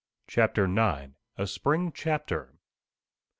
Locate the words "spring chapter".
1.45-2.55